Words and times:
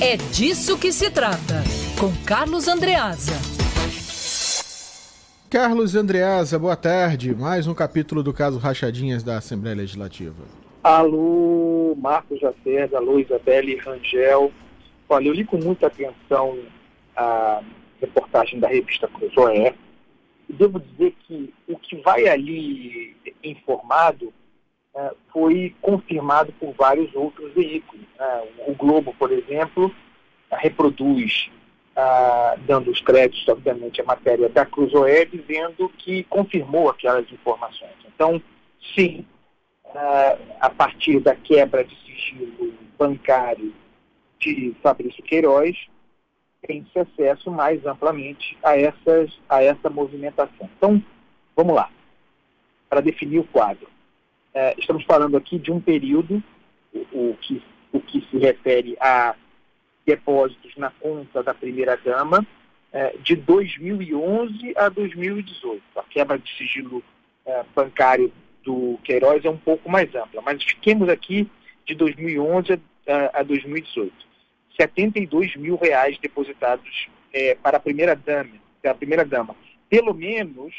É 0.00 0.16
disso 0.16 0.78
que 0.78 0.92
se 0.92 1.10
trata, 1.10 1.64
com 1.98 2.12
Carlos 2.24 2.68
Andreasa. 2.68 3.32
Carlos 5.50 5.96
Andreasa, 5.96 6.56
boa 6.56 6.76
tarde. 6.76 7.34
Mais 7.34 7.66
um 7.66 7.74
capítulo 7.74 8.22
do 8.22 8.32
caso 8.32 8.60
Rachadinhas 8.60 9.24
da 9.24 9.38
Assembleia 9.38 9.74
Legislativa. 9.74 10.44
Alô, 10.84 11.96
Marcos 12.00 12.38
Jacés, 12.38 12.94
alô, 12.94 13.18
Isabelle 13.18 13.74
Rangel. 13.74 14.52
Olha, 15.08 15.26
eu 15.26 15.32
li 15.32 15.44
com 15.44 15.56
muita 15.56 15.88
atenção 15.88 16.56
a 17.16 17.60
reportagem 18.00 18.60
da 18.60 18.68
revista 18.68 19.08
Cruzoé 19.08 19.74
e 20.48 20.52
devo 20.52 20.78
dizer 20.78 21.12
que 21.26 21.52
o 21.66 21.76
que 21.76 21.96
vai 22.02 22.28
ali 22.28 23.16
informado 23.42 24.32
uh, 24.94 25.16
foi 25.32 25.74
confirmado 25.80 26.52
por 26.52 26.72
vários 26.74 27.14
outros 27.14 27.52
veículos. 27.54 28.04
Uh, 28.18 28.70
o 28.70 28.74
Globo, 28.74 29.14
por 29.18 29.32
exemplo, 29.32 29.94
reproduz 30.50 31.50
ah, 32.00 32.56
dando 32.60 32.92
os 32.92 33.00
créditos, 33.00 33.48
obviamente, 33.48 34.00
à 34.00 34.04
matéria 34.04 34.48
da 34.48 34.64
Cruzoé, 34.64 35.24
dizendo 35.24 35.88
que 35.98 36.22
confirmou 36.24 36.88
aquelas 36.88 37.28
informações. 37.32 37.90
Então, 38.06 38.40
sim, 38.94 39.26
ah, 39.96 40.38
a 40.60 40.70
partir 40.70 41.18
da 41.18 41.34
quebra 41.34 41.82
de 41.82 41.96
sigilo 41.96 42.72
bancário 42.96 43.74
de 44.38 44.76
Fabrício 44.80 45.24
Queiroz, 45.24 45.76
tem-se 46.62 46.96
acesso 47.00 47.50
mais 47.50 47.84
amplamente 47.84 48.56
a, 48.62 48.78
essas, 48.78 49.36
a 49.48 49.60
essa 49.60 49.90
movimentação. 49.90 50.70
Então, 50.76 51.02
vamos 51.56 51.74
lá, 51.74 51.90
para 52.88 53.00
definir 53.00 53.40
o 53.40 53.44
quadro. 53.48 53.88
É, 54.54 54.74
estamos 54.78 55.04
falando 55.04 55.36
aqui 55.36 55.58
de 55.58 55.70
um 55.70 55.80
período, 55.80 56.42
o, 56.92 57.30
o, 57.30 57.36
que, 57.40 57.62
o 57.92 58.00
que 58.00 58.26
se 58.30 58.38
refere 58.38 58.96
a 59.00 59.34
depósitos 60.06 60.74
na 60.76 60.90
conta 60.90 61.42
da 61.42 61.52
primeira-dama 61.52 62.46
é, 62.92 63.14
de 63.18 63.36
2011 63.36 64.72
a 64.76 64.88
2018. 64.88 65.82
A 65.96 66.02
quebra 66.04 66.38
de 66.38 66.50
sigilo 66.56 67.02
é, 67.44 67.64
bancário 67.74 68.32
do 68.64 68.98
Queiroz 69.04 69.44
é 69.44 69.50
um 69.50 69.56
pouco 69.56 69.90
mais 69.90 70.14
ampla, 70.14 70.42
mas 70.42 70.62
fiquemos 70.62 71.08
aqui 71.08 71.48
de 71.86 71.94
2011 71.94 72.80
a, 73.06 73.40
a 73.40 73.42
2018. 73.42 74.12
72 74.80 75.56
mil 75.56 75.76
reais 75.76 76.18
depositados 76.18 77.08
é, 77.32 77.54
para 77.56 77.76
a 77.76 77.80
primeira-dama, 77.80 78.50
a 78.84 78.94
primeira-dama. 78.94 79.54
Pelo 79.90 80.14
menos 80.14 80.74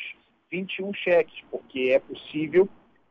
21 0.52 0.94
cheques, 0.94 1.44
porque 1.52 1.92
é 1.92 2.00
possível 2.00 2.67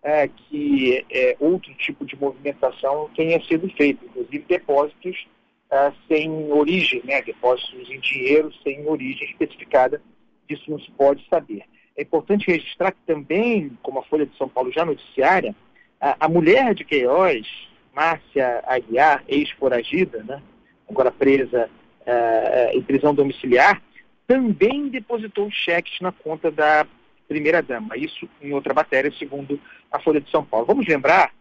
é, 0.08 0.26
que 0.26 1.04
é, 1.10 1.36
outro 1.38 1.72
tipo 1.74 2.02
de 2.06 2.16
movimentação 2.16 3.10
tenha 3.14 3.38
sido 3.44 3.68
feito, 3.68 4.06
inclusive 4.06 4.42
depósitos 4.48 5.26
uh, 5.70 5.94
sem 6.08 6.50
origem, 6.50 7.02
né, 7.04 7.20
depósitos 7.20 7.90
em 7.90 8.00
dinheiro 8.00 8.50
sem 8.62 8.88
origem 8.88 9.28
especificada, 9.28 10.00
isso 10.48 10.70
não 10.70 10.78
se 10.80 10.90
pode 10.92 11.26
saber. 11.28 11.62
É 11.94 12.00
importante 12.00 12.50
registrar 12.50 12.92
que 12.92 13.00
também, 13.06 13.76
como 13.82 13.98
a 13.98 14.02
Folha 14.02 14.24
de 14.24 14.34
São 14.38 14.48
Paulo 14.48 14.72
já 14.72 14.82
noticiária, 14.82 15.54
a, 16.00 16.24
a 16.24 16.28
mulher 16.28 16.74
de 16.74 16.84
Queiroz, 16.84 17.46
Márcia 17.94 18.64
Aguiar, 18.66 19.22
ex-foragida, 19.28 20.22
né, 20.22 20.40
agora 20.88 21.10
presa 21.10 21.68
uh, 22.00 22.78
em 22.78 22.80
prisão 22.80 23.14
domiciliar, 23.14 23.82
também 24.26 24.88
depositou 24.88 25.50
cheques 25.50 26.00
na 26.00 26.12
conta 26.12 26.50
da 26.50 26.86
primeira-dama. 27.28 27.96
Isso 27.96 28.28
em 28.40 28.52
outra 28.52 28.74
matéria, 28.74 29.12
segundo 29.18 29.60
a 29.92 30.00
Folha 30.00 30.20
de 30.20 30.30
São 30.30 30.44
Paulo. 30.44 30.66
Vamos 30.66 30.86
lembrar 30.86 31.32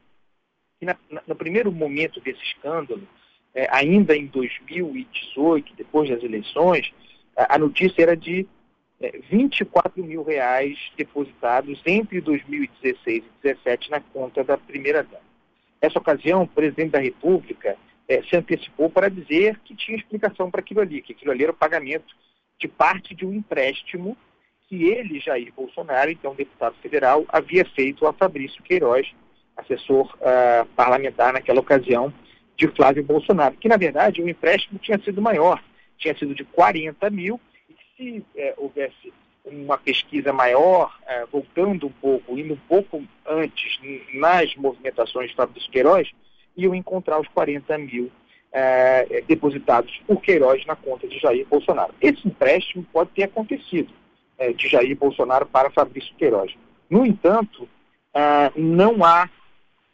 que 0.79 0.85
na, 0.85 0.95
na, 1.09 1.23
no 1.25 1.35
primeiro 1.35 1.71
momento 1.71 2.19
desse 2.19 2.43
escândalo, 2.43 3.07
é, 3.55 3.67
ainda 3.71 4.15
em 4.15 4.27
2018, 4.27 5.73
depois 5.75 6.09
das 6.09 6.21
eleições, 6.21 6.93
a, 7.35 7.55
a 7.55 7.57
notícia 7.57 8.03
era 8.03 8.15
de 8.15 8.45
é, 8.99 9.19
24 9.29 10.03
mil 10.03 10.23
reais 10.23 10.77
depositados 10.97 11.81
entre 11.85 12.21
2016 12.21 13.17
e 13.17 13.21
2017 13.41 13.89
na 13.89 14.01
conta 14.01 14.43
da 14.43 14.57
primeira-dama. 14.57 15.25
Nessa 15.81 15.99
ocasião, 15.99 16.43
o 16.43 16.47
presidente 16.47 16.91
da 16.91 16.99
República 16.99 17.77
é, 18.07 18.21
se 18.23 18.35
antecipou 18.35 18.89
para 18.89 19.09
dizer 19.09 19.59
que 19.63 19.75
tinha 19.75 19.97
explicação 19.97 20.49
para 20.49 20.61
aquilo 20.61 20.81
ali, 20.81 21.01
que 21.01 21.13
aquilo 21.13 21.31
ali 21.31 21.43
era 21.43 21.51
o 21.51 21.55
pagamento 21.55 22.15
de 22.59 22.67
parte 22.67 23.13
de 23.13 23.25
um 23.25 23.33
empréstimo 23.33 24.17
que 24.67 24.83
ele, 24.85 25.19
Jair 25.19 25.51
Bolsonaro, 25.55 26.11
então 26.11 26.35
deputado 26.35 26.75
federal, 26.81 27.25
havia 27.29 27.65
feito 27.65 28.05
a 28.05 28.13
Fabrício 28.13 28.61
Queiroz, 28.63 29.07
assessor 29.55 30.13
uh, 30.15 30.65
parlamentar 30.75 31.33
naquela 31.33 31.59
ocasião, 31.59 32.13
de 32.55 32.67
Flávio 32.69 33.03
Bolsonaro, 33.03 33.55
que 33.55 33.69
na 33.69 33.77
verdade 33.77 34.21
o 34.21 34.27
empréstimo 34.27 34.79
tinha 34.79 34.97
sido 34.99 35.21
maior, 35.21 35.63
tinha 35.97 36.17
sido 36.17 36.33
de 36.33 36.43
40 36.43 37.09
mil, 37.11 37.39
e 37.69 37.75
se 37.95 38.25
é, 38.35 38.53
houvesse 38.57 39.13
uma 39.45 39.77
pesquisa 39.77 40.33
maior, 40.33 40.97
é, 41.05 41.25
voltando 41.27 41.87
um 41.87 41.91
pouco, 41.91 42.37
indo 42.37 42.55
um 42.55 42.59
pouco 42.67 43.03
antes 43.25 43.79
nas 44.15 44.55
movimentações 44.55 45.29
de 45.29 45.35
Fabrício 45.35 45.71
Queiroz, 45.71 46.11
iam 46.55 46.73
encontrar 46.73 47.19
os 47.21 47.27
40 47.27 47.77
mil 47.77 48.11
é, 48.51 49.23
depositados 49.27 49.95
por 50.07 50.19
Queiroz 50.19 50.65
na 50.65 50.75
conta 50.75 51.07
de 51.07 51.19
Jair 51.19 51.45
Bolsonaro. 51.45 51.93
Esse 52.01 52.27
empréstimo 52.27 52.85
pode 52.91 53.11
ter 53.11 53.23
acontecido 53.23 53.93
é, 54.37 54.53
de 54.53 54.67
Jair 54.67 54.95
Bolsonaro 54.95 55.45
para 55.45 55.71
Fabrício 55.71 56.13
Queiroz. 56.15 56.53
No 56.89 57.05
entanto, 57.05 57.67
ah, 58.13 58.51
não 58.55 59.03
há 59.03 59.29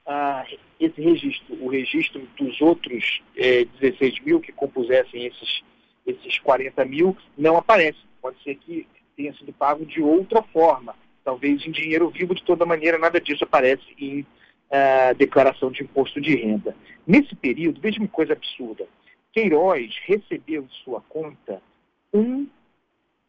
ah, 0.05 0.45
esse 0.79 1.01
registro, 1.01 1.57
o 1.63 1.69
registro 1.69 2.21
dos 2.37 2.59
outros 2.61 3.21
é, 3.35 3.65
16 3.79 4.19
mil 4.19 4.39
que 4.39 4.51
compusessem 4.51 5.25
esses, 5.25 5.63
esses 6.05 6.39
40 6.39 6.85
mil, 6.85 7.17
não 7.37 7.57
aparece. 7.57 7.99
Pode 8.21 8.41
ser 8.43 8.55
que 8.55 8.87
tenha 9.15 9.33
sido 9.33 9.53
pago 9.53 9.85
de 9.85 10.01
outra 10.01 10.41
forma, 10.41 10.95
talvez 11.23 11.65
em 11.65 11.71
dinheiro 11.71 12.09
vivo, 12.09 12.35
de 12.35 12.43
toda 12.43 12.65
maneira, 12.65 12.97
nada 12.97 13.19
disso 13.19 13.43
aparece 13.43 13.83
em 13.97 14.25
ah, 14.71 15.13
declaração 15.13 15.71
de 15.71 15.83
imposto 15.83 16.19
de 16.19 16.35
renda. 16.35 16.75
Nesse 17.05 17.35
período, 17.35 17.81
veja 17.81 17.99
uma 17.99 18.07
coisa 18.07 18.33
absurda: 18.33 18.85
Queiroz 19.31 19.93
recebeu 20.05 20.63
de 20.63 20.73
sua 20.83 21.01
conta 21.01 21.61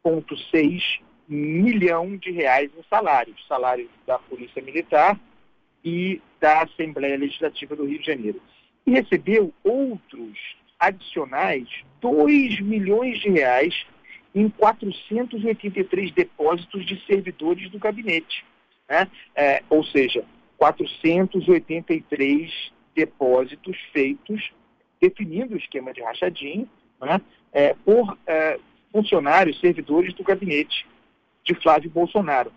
1,6 0.05 1.01
milhão 1.27 2.17
de 2.17 2.31
reais 2.31 2.71
em 2.77 2.83
salários, 2.89 3.45
salários 3.49 3.89
da 4.07 4.19
Polícia 4.19 4.63
Militar 4.63 5.19
e 5.85 6.21
da 6.41 6.63
Assembleia 6.63 7.17
Legislativa 7.17 7.75
do 7.75 7.87
Rio 7.87 7.99
de 7.99 8.07
Janeiro. 8.07 8.41
E 8.87 8.91
recebeu 8.91 9.53
outros 9.63 10.39
adicionais 10.79 11.67
2 12.01 12.61
milhões 12.61 13.21
de 13.21 13.31
reais 13.31 13.87
em 14.35 14.49
483 14.49 16.13
depósitos 16.13 16.85
de 16.85 17.01
servidores 17.07 17.71
do 17.71 17.79
gabinete. 17.79 18.45
Né? 18.89 19.09
É, 19.35 19.63
ou 19.71 19.85
seja, 19.85 20.25
483 20.59 22.73
depósitos 22.95 23.77
feitos 23.93 24.53
definindo 25.01 25.55
o 25.55 25.59
esquema 25.59 25.93
de 25.93 26.03
rachadinho 26.03 26.69
né? 27.01 27.21
é, 27.53 27.75
por 27.85 28.19
é, 28.27 28.59
funcionários, 28.94 29.59
servidores 29.59 30.15
do 30.15 30.22
gabinete 30.22 30.87
de 31.43 31.53
Flávio 31.56 31.91
Bolsonaro. 31.91 32.53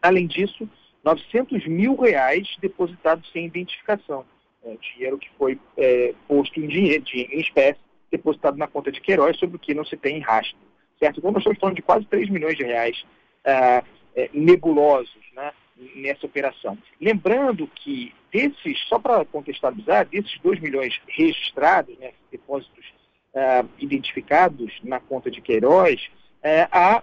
Além 0.00 0.26
disso, 0.26 0.66
900 1.04 1.66
mil 1.66 1.94
reais 1.96 2.48
depositados 2.62 3.30
sem 3.30 3.44
identificação. 3.44 4.24
É, 4.64 4.74
dinheiro 4.94 5.18
que 5.18 5.28
foi 5.36 5.60
é, 5.76 6.14
posto 6.26 6.58
em 6.58 6.66
dinheiro, 6.66 7.04
em 7.14 7.40
espécie, 7.40 7.78
depositado 8.10 8.56
na 8.56 8.66
conta 8.66 8.90
de 8.90 9.02
Queiroz, 9.02 9.36
sobre 9.36 9.56
o 9.56 9.58
que 9.58 9.74
não 9.74 9.84
se 9.84 9.98
tem 9.98 10.18
rastro. 10.18 10.56
Certo? 10.98 11.18
Então, 11.18 11.30
nós 11.30 11.40
estamos 11.40 11.58
falando 11.58 11.76
de 11.76 11.82
quase 11.82 12.06
3 12.06 12.30
milhões 12.30 12.56
de 12.56 12.64
reais 12.64 13.04
é, 13.44 13.84
é, 14.16 14.30
nebulosos 14.32 15.14
né, 15.34 15.52
nessa 15.94 16.24
operação. 16.24 16.78
Lembrando 16.98 17.68
que 17.68 18.14
desses, 18.32 18.80
só 18.88 18.98
para 18.98 19.26
contextualizar, 19.26 20.06
desses 20.06 20.38
2 20.40 20.58
milhões 20.58 20.98
registrados, 21.06 21.96
né, 21.98 22.12
depósitos 22.32 22.95
é, 23.36 23.62
identificados 23.78 24.72
na 24.82 24.98
conta 24.98 25.30
de 25.30 25.42
Queiroz, 25.42 26.08
é, 26.42 26.66
há 26.72 27.02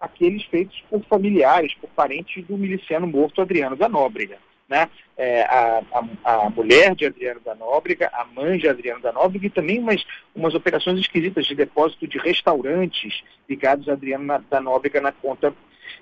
aqueles 0.00 0.44
feitos 0.44 0.80
por 0.88 1.02
familiares, 1.04 1.74
por 1.74 1.90
parentes 1.90 2.44
do 2.46 2.56
miliciano 2.56 3.06
morto 3.06 3.42
Adriano 3.42 3.74
da 3.74 3.88
Nóbrega. 3.88 4.38
Né? 4.68 4.88
É, 5.16 5.42
a, 5.42 5.82
a, 6.24 6.46
a, 6.46 6.50
mulher 6.50 6.94
de 6.94 7.04
Adriano 7.04 7.40
da 7.40 7.54
Nóbrega, 7.54 8.08
a 8.12 8.24
mãe 8.24 8.58
de 8.58 8.68
Adriano 8.68 9.02
da 9.02 9.12
Nóbrega 9.12 9.46
e 9.46 9.50
também 9.50 9.78
umas, 9.78 10.02
umas 10.34 10.54
operações 10.54 10.98
esquisitas 10.98 11.46
de 11.46 11.54
depósito 11.54 12.06
de 12.06 12.16
restaurantes 12.16 13.22
ligados 13.48 13.88
a 13.88 13.92
Adriano 13.92 14.24
na, 14.24 14.38
da 14.38 14.60
Nóbrega 14.60 15.00
na 15.00 15.12
conta 15.12 15.52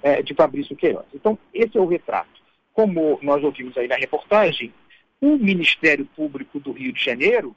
é, 0.03 0.23
de 0.23 0.35
Fabrício 0.35 0.77
Queiroz. 0.77 1.07
Então, 1.15 1.39
esse 1.53 1.77
é 1.77 1.81
o 1.81 1.87
retrato. 1.87 2.41
Como 2.73 3.19
nós 3.23 3.43
ouvimos 3.43 3.77
aí 3.77 3.89
na 3.89 3.97
reportagem, 3.97 4.73
o 5.21 5.37
Ministério 5.37 6.05
Público 6.15 6.61
do 6.61 6.71
Rio 6.71 6.93
de 6.93 7.03
Janeiro, 7.03 7.57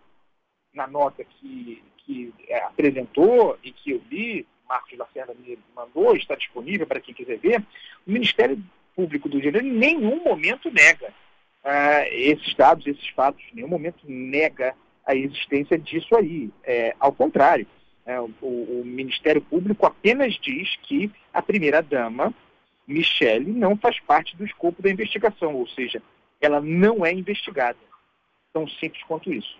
na 0.73 0.87
nota 0.87 1.23
que, 1.23 1.81
que 2.05 2.33
é, 2.47 2.59
apresentou 2.63 3.57
e 3.63 3.71
que 3.71 3.91
eu 3.91 4.01
li, 4.09 4.45
Marcos 4.67 4.97
Lacerda 4.97 5.33
me 5.33 5.57
mandou, 5.75 6.15
está 6.15 6.35
disponível 6.35 6.87
para 6.87 6.99
quem 6.99 7.13
quiser 7.13 7.37
ver, 7.37 7.63
o 8.05 8.11
Ministério 8.11 8.61
Público 8.95 9.27
do 9.27 9.39
Rio 9.39 9.51
de 9.51 9.57
Janeiro 9.57 9.75
em 9.75 9.79
nenhum 9.79 10.23
momento 10.23 10.71
nega 10.71 11.13
uh, 11.63 12.07
esses 12.11 12.53
dados, 12.55 12.85
esses 12.85 13.07
fatos, 13.09 13.43
em 13.51 13.57
nenhum 13.57 13.67
momento 13.67 13.99
nega 14.07 14.75
a 15.05 15.15
existência 15.15 15.77
disso 15.77 16.15
aí. 16.15 16.49
É, 16.63 16.95
ao 16.99 17.11
contrário, 17.11 17.67
é, 18.05 18.19
o, 18.19 18.31
o, 18.41 18.83
Ministério 18.85 19.41
Público 19.41 19.85
apenas 19.85 20.33
diz 20.41 20.75
que 20.83 21.11
a 21.33 21.41
primeira-dama, 21.41 22.33
Michele, 22.87 23.51
não 23.51 23.77
faz 23.77 23.99
parte 24.01 24.35
do 24.35 24.45
escopo 24.45 24.81
da 24.81 24.89
investigação, 24.89 25.55
ou 25.55 25.67
seja, 25.67 26.01
ela 26.41 26.59
não 26.61 27.05
é 27.05 27.13
investigada. 27.13 27.79
Tão 28.51 28.67
simples 28.67 29.01
quanto 29.03 29.33
isso. 29.33 29.57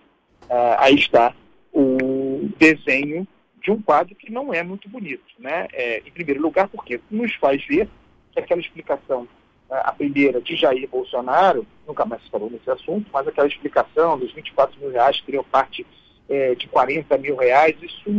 Ah, 0.50 0.78
aí 0.80 0.96
está 0.96 1.34
o 1.72 2.13
desenho 2.58 3.28
de 3.62 3.72
um 3.72 3.82
quadro 3.82 4.14
que 4.14 4.32
não 4.32 4.54
é 4.54 4.62
muito 4.62 4.90
bonito. 4.90 5.24
Né? 5.40 5.68
É, 5.74 6.00
em 6.06 6.12
primeiro 6.12 6.42
lugar, 6.42 6.68
porque 6.68 7.00
nos 7.10 7.34
faz 7.36 7.66
ver 7.66 7.88
que 8.32 8.40
aquela 8.40 8.60
explicação, 8.60 9.28
a 9.70 9.92
primeira 9.92 10.42
de 10.42 10.56
Jair 10.56 10.88
Bolsonaro, 10.90 11.66
nunca 11.88 12.06
mais 12.06 12.22
se 12.24 12.30
falou 12.30 12.50
nesse 12.50 12.70
assunto, 12.70 13.10
mas 13.14 13.28
aquela 13.28 13.48
explicação 13.48 14.20
dos 14.20 14.34
24 14.34 14.80
mil 14.80 14.92
reais 14.92 15.20
que 15.20 15.26
teriam 15.26 15.44
parte 15.44 15.86
é, 16.30 16.56
de 16.56 16.68
40 16.68 17.18
mil 17.18 17.36
reais, 17.36 17.76
isso, 17.82 18.10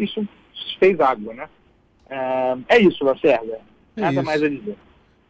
isso 0.00 0.28
fez 0.78 0.98
água. 1.00 1.34
Né? 1.34 1.48
É, 2.10 2.56
é 2.76 2.78
isso, 2.80 3.04
Lacerda. 3.04 3.60
É 3.96 4.00
Nada 4.00 4.14
isso. 4.14 4.24
mais 4.24 4.42
a 4.42 4.48
dizer. 4.48 4.76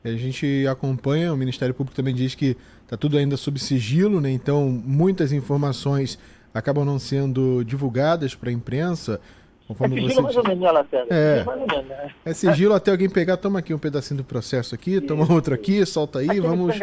A 0.05 0.11
gente 0.11 0.67
acompanha, 0.67 1.33
o 1.33 1.37
Ministério 1.37 1.75
Público 1.75 1.97
também 1.97 2.15
diz 2.15 2.35
que 2.35 2.57
está 2.85 2.97
tudo 2.97 3.19
ainda 3.19 3.37
sob 3.37 3.59
sigilo, 3.59 4.21
né? 4.21 4.31
então 4.31 4.69
muitas 4.69 5.33
informações 5.33 6.19
acabam 6.53 6.85
não 6.85 6.99
sendo 6.99 7.65
divulgadas 7.65 8.35
para 8.35 8.51
a 8.51 8.53
imprensa. 8.53 9.21
Conforme 9.67 9.99
é 9.99 10.09
sigilo 10.09 10.15
você... 10.15 10.23
mais 10.23 10.37
ou 10.37 10.45
menos, 10.45 10.61
né, 10.61 10.71
Lacerda? 10.71 11.15
É, 11.15 11.45
né? 11.85 12.15
é 12.25 12.33
sigilo 12.33 12.75
até 12.75 12.91
alguém 12.91 13.09
pegar, 13.09 13.37
toma 13.37 13.59
aqui 13.59 13.75
um 13.75 13.79
pedacinho 13.79 14.19
do 14.19 14.25
processo 14.25 14.75
aqui, 14.75 15.01
toma 15.01 15.31
outro 15.31 15.55
aqui, 15.55 15.85
solta 15.85 16.21
aí, 16.21 16.31
Aquele 16.31 16.41
vamos... 16.41 16.75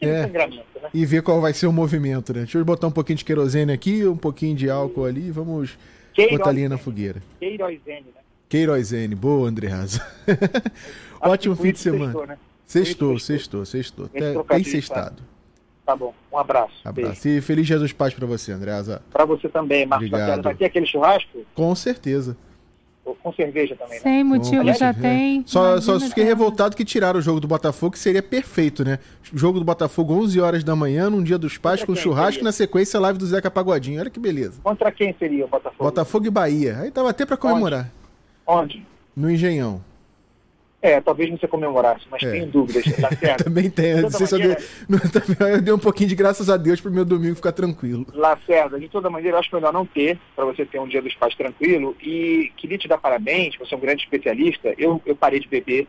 É, 0.00 0.26
né? 0.26 0.62
E 0.92 1.06
ver 1.06 1.22
qual 1.22 1.40
vai 1.40 1.52
ser 1.52 1.66
o 1.66 1.72
movimento, 1.72 2.32
né? 2.32 2.40
Deixa 2.40 2.58
eu 2.58 2.64
botar 2.64 2.88
um 2.88 2.90
pouquinho 2.90 3.16
de 3.16 3.24
querosene 3.24 3.72
aqui, 3.72 4.06
um 4.06 4.16
pouquinho 4.16 4.54
de 4.54 4.68
álcool 4.68 5.04
ali, 5.04 5.30
vamos 5.30 5.78
Queiroz, 6.12 6.36
botar 6.36 6.50
ali 6.50 6.68
na 6.68 6.76
fogueira. 6.76 7.22
Queirozene, 7.38 8.06
né? 8.14 8.20
Queirozene, 8.48 9.14
boa, 9.14 9.48
André 9.48 9.68
Raza. 9.68 10.04
Ótimo 11.20 11.56
fim 11.56 11.72
de 11.72 11.78
semana. 11.78 12.12
Sextou, 12.12 12.26
né? 12.26 12.38
Sextou, 12.66 13.18
sextou, 13.18 13.64
sextou. 13.64 14.08
Tem 14.08 14.64
sextado. 14.64 15.22
Tá 15.84 15.94
bom. 15.94 16.14
Um 16.32 16.38
abraço. 16.38 16.72
Abraço. 16.84 17.22
Beijo. 17.22 17.38
E 17.38 17.42
feliz 17.42 17.66
Jesus 17.66 17.92
Paz 17.92 18.14
para 18.14 18.26
você, 18.26 18.52
Andreasa. 18.52 19.02
Para 19.12 19.24
você 19.24 19.48
também, 19.48 19.84
Marcos. 19.84 20.08
Obrigado. 20.08 20.42
Vai 20.42 20.54
ter 20.54 20.64
aquele 20.64 20.86
churrasco? 20.86 21.44
Com 21.54 21.74
certeza. 21.74 22.36
Com 23.22 23.32
cerveja 23.34 23.76
também, 23.76 23.96
né? 23.96 24.00
Sem 24.00 24.24
motivo 24.24 24.72
já 24.72 24.94
tem. 24.94 25.42
Só, 25.46 25.78
só 25.78 26.00
fiquei 26.00 26.24
revoltado 26.24 26.74
que 26.74 26.86
tiraram 26.86 27.18
o 27.18 27.22
jogo 27.22 27.38
do 27.38 27.46
Botafogo, 27.46 27.92
que 27.92 27.98
seria 27.98 28.22
perfeito, 28.22 28.82
né? 28.82 28.98
O 29.30 29.36
jogo 29.36 29.58
do 29.58 29.64
Botafogo 29.64 30.14
11 30.14 30.40
horas 30.40 30.64
da 30.64 30.74
manhã, 30.74 31.10
num 31.10 31.22
dia 31.22 31.36
dos 31.36 31.58
pais, 31.58 31.80
Contra 31.80 31.94
com 31.94 32.00
churrasco, 32.00 32.32
seria? 32.32 32.44
na 32.44 32.52
sequência 32.52 32.98
live 32.98 33.18
do 33.18 33.26
Zeca 33.26 33.50
Pagodinho. 33.50 34.00
Olha 34.00 34.08
que 34.08 34.18
beleza. 34.18 34.58
Contra 34.62 34.90
quem 34.90 35.14
seria 35.18 35.44
o 35.44 35.48
Botafogo? 35.48 35.84
Botafogo 35.84 36.26
e 36.26 36.30
Bahia. 36.30 36.78
Aí 36.80 36.90
tava 36.90 37.10
até 37.10 37.26
para 37.26 37.36
comemorar. 37.36 37.90
Onde? 38.46 38.78
Onde? 38.78 38.86
No 39.14 39.30
Engenhão. 39.30 39.82
É, 40.84 41.00
talvez 41.00 41.30
não 41.30 41.38
se 41.38 41.48
comemorasse, 41.48 42.04
mas 42.10 42.22
é. 42.22 42.30
tenho 42.30 42.46
dúvidas, 42.46 42.84
tá 43.00 43.08
certo? 43.16 43.44
também 43.44 43.70
tem. 43.70 43.94
De 43.94 44.02
maneira... 44.02 44.58
deu, 45.38 45.48
eu 45.48 45.62
dei 45.62 45.72
um 45.72 45.78
pouquinho 45.78 46.10
de 46.10 46.14
graças 46.14 46.50
a 46.50 46.58
Deus 46.58 46.78
pro 46.78 46.92
meu 46.92 47.06
domingo 47.06 47.34
ficar 47.36 47.52
tranquilo. 47.52 48.06
Lacerda, 48.12 48.78
de 48.78 48.86
toda 48.90 49.08
maneira, 49.08 49.36
eu 49.36 49.40
acho 49.40 49.54
melhor 49.54 49.72
não 49.72 49.86
ter, 49.86 50.18
para 50.36 50.44
você 50.44 50.66
ter 50.66 50.78
um 50.78 50.86
dia 50.86 51.00
dos 51.00 51.14
pais 51.14 51.34
tranquilo. 51.34 51.96
E 52.02 52.52
queria 52.58 52.76
te 52.76 52.86
dar 52.86 52.98
parabéns, 52.98 53.56
você 53.58 53.74
é 53.74 53.78
um 53.78 53.80
grande 53.80 54.02
especialista. 54.02 54.74
Eu, 54.76 55.00
eu 55.06 55.16
parei 55.16 55.40
de 55.40 55.48
beber 55.48 55.88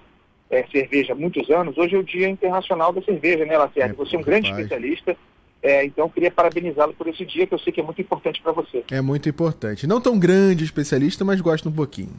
é, 0.49 0.65
cerveja 0.71 1.11
há 1.11 1.15
muitos 1.15 1.49
anos. 1.49 1.77
Hoje 1.77 1.93
é 1.93 1.99
o 1.99 2.03
Dia 2.03 2.29
Internacional 2.29 2.93
da 2.93 3.01
Cerveja, 3.01 3.43
né, 3.43 3.57
Lacerda? 3.57 3.93
É, 3.93 3.97
você 3.97 4.15
é 4.15 4.19
um 4.19 4.23
grande 4.23 4.49
especialista. 4.49 5.17
É, 5.61 5.83
então, 5.83 6.07
queria 6.07 6.31
parabenizá-lo 6.31 6.93
por 6.93 7.09
esse 7.09 7.25
dia, 7.25 7.45
que 7.45 7.53
eu 7.53 7.59
sei 7.59 7.73
que 7.73 7.81
é 7.81 7.83
muito 7.83 7.99
importante 7.99 8.41
para 8.41 8.53
você. 8.53 8.85
É 8.89 9.01
muito 9.01 9.27
importante. 9.27 9.85
Não 9.85 9.99
tão 9.99 10.17
grande 10.17 10.63
especialista, 10.63 11.25
mas 11.25 11.41
gosto 11.41 11.67
um 11.67 11.73
pouquinho. 11.73 12.13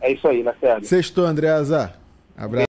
É 0.00 0.12
isso 0.12 0.26
aí, 0.26 0.42
Lacerda. 0.42 0.80
Sextou, 0.86 1.26
André 1.26 1.50
Azar. 1.50 2.05
Abraço. 2.36 2.66